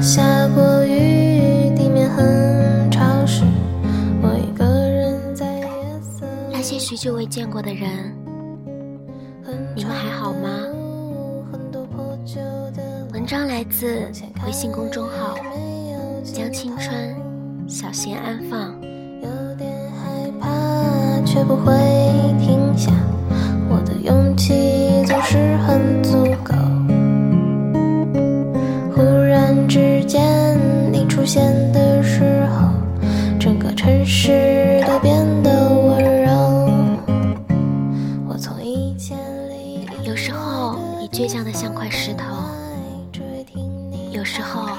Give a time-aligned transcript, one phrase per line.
[0.00, 3.42] 下过雨，地面很潮湿。
[4.22, 5.66] 我一个人在夜
[6.00, 6.24] 色。
[6.52, 8.14] 那些许久未见过的人，
[9.74, 10.48] 你们还好吗？
[13.12, 14.08] 文章来自
[14.46, 15.36] 微信公众号
[16.22, 17.16] “将青春
[17.66, 18.80] 小心安放”。
[19.20, 21.97] 有点害怕，却不会。
[31.28, 32.70] 现的时候，
[33.38, 36.30] 整个城市都变得温柔。
[40.02, 42.24] 有时候你倔强的像块石头，
[44.10, 44.70] 有时候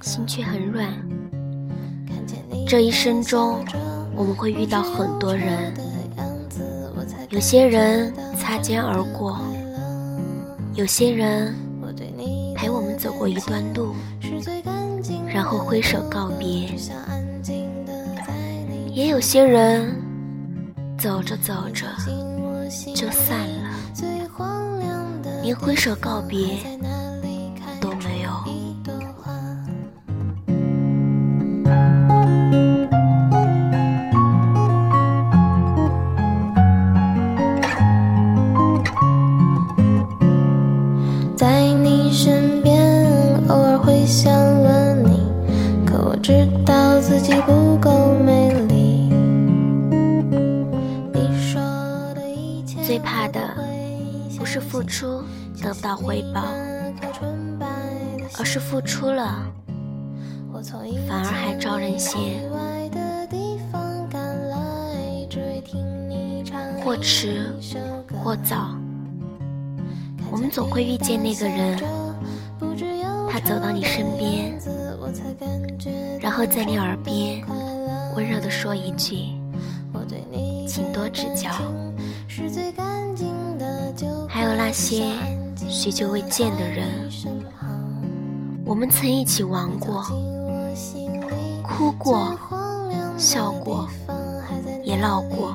[0.00, 0.88] 心却很软。
[2.66, 3.62] 这一生中，
[4.14, 5.74] 我们会遇到很多人，
[7.28, 9.38] 有些人擦肩而过，
[10.72, 11.54] 有些人
[12.54, 14.85] 陪我们走过一段路，是最干净的
[15.36, 16.74] 然后挥手告别。
[18.90, 19.94] 也有些人
[20.96, 21.84] 走着走着
[22.94, 23.68] 就散了，
[25.42, 26.56] 连挥手告别
[27.78, 28.30] 都没有。
[41.36, 44.32] 在你身边，偶尔会想，
[46.26, 49.08] 知道自己不够美丽。
[51.14, 51.62] 你说
[52.16, 53.40] 的一切最怕的
[54.36, 55.22] 不是付出
[55.62, 56.42] 得不到回报，
[58.40, 59.40] 而是付出了
[61.08, 62.20] 反而还招人嫌。
[66.84, 67.52] 或迟
[68.24, 68.76] 或早，
[70.32, 71.86] 我们总会遇见那个人，他
[73.46, 74.58] 走到你身边，
[76.20, 77.40] 然后在你耳边
[78.16, 79.28] 温柔地说一句
[80.66, 81.52] ：“请多指教。”
[84.28, 85.12] 还有那些
[85.68, 86.88] 许久未见的人，
[88.64, 90.04] 我们曾一起玩过，
[91.62, 92.36] 哭过，
[93.16, 93.88] 笑过，
[94.82, 95.54] 也闹过。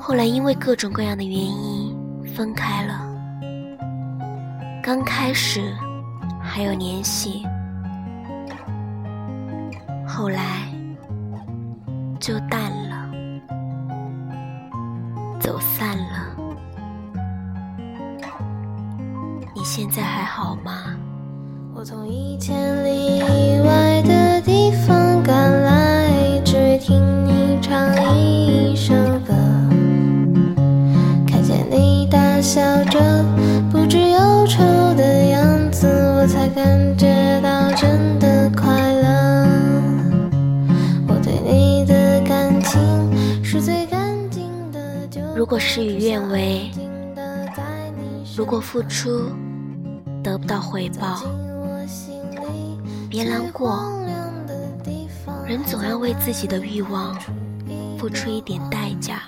[0.00, 1.94] 后来因为各种各样的原因
[2.34, 3.02] 分开了。
[4.82, 5.72] 刚开始
[6.56, 7.44] 还有联系，
[10.06, 10.72] 后来
[12.20, 13.10] 就淡了，
[15.40, 16.36] 走散了。
[19.52, 20.96] 你现在还好吗？
[21.74, 24.23] 我从一千里以外的
[36.54, 39.46] 感觉到真的快乐。
[41.08, 46.70] 我对你的感情是最干净的，如果事与愿违，
[48.36, 49.28] 如果付出
[50.22, 51.24] 得不到回报，
[53.10, 53.92] 别难过。
[55.44, 57.18] 人总要为自己的欲望
[57.98, 59.22] 付出一点代价。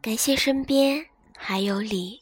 [0.00, 1.02] 感谢身边
[1.36, 2.20] 还有你，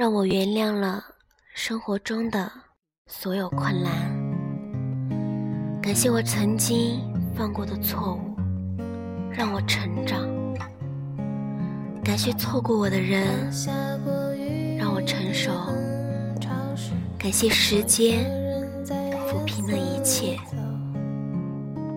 [0.00, 1.04] 让我原谅了
[1.52, 2.50] 生活中的
[3.06, 3.92] 所有困难。
[5.82, 6.98] 感谢我曾经
[7.36, 8.34] 犯过的错误，
[9.30, 10.26] 让我成长。
[12.02, 13.50] 感谢错过我的人，
[14.78, 15.52] 让我成熟。
[17.18, 18.24] 感谢时间
[19.28, 20.38] 抚平了一切，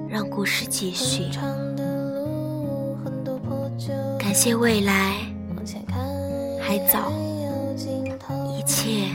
[0.09, 1.24] 让故事继续。
[4.20, 5.16] 感谢未来，
[6.62, 7.09] 还早，
[8.83, 9.07] 切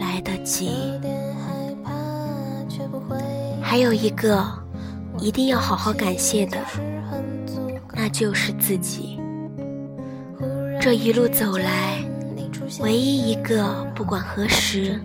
[0.00, 0.68] 来得及。
[3.62, 4.44] 还有一个
[5.20, 6.58] 一定要好好感谢的，
[7.92, 9.20] 那就是自己。
[10.80, 12.04] 这一路走来，
[12.80, 15.00] 唯一一个不管何时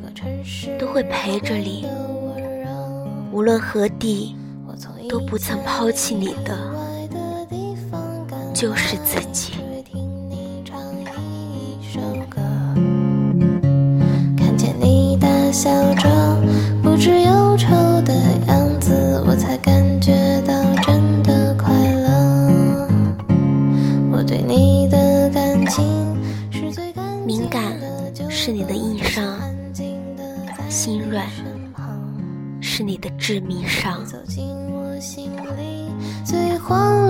[0.79, 1.85] 都会陪着你，
[3.31, 4.35] 无论何地
[5.07, 6.57] 都不曾抛弃你的，
[8.51, 9.53] 就是自己。
[15.61, 16.07] 笑着，
[16.81, 17.67] 不知忧愁
[18.03, 18.13] 的
[18.47, 22.87] 样子，我才感觉到真的快乐。
[24.09, 25.83] 我对你的感情
[26.49, 27.77] 是最干净敏感
[28.29, 29.21] 是你的硬伤，
[30.69, 31.27] 心软。
[32.61, 34.05] 是你的致命伤。
[34.05, 35.91] 走进我心里
[36.23, 37.09] 最荒